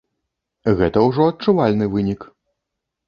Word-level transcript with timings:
Гэта 0.79 1.03
ўжо 1.07 1.27
адчувальны 1.33 1.85
вынік. 1.93 2.21